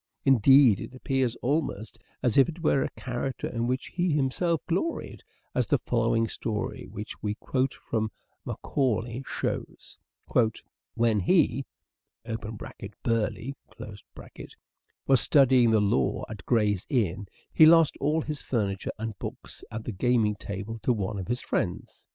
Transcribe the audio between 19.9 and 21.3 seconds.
gaming table to one of